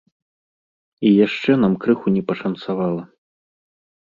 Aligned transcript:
І 1.09 1.11
яшчэ 1.25 1.51
нам 1.65 1.75
крыху 1.83 2.15
не 2.17 2.23
пашанцавала. 2.31 3.03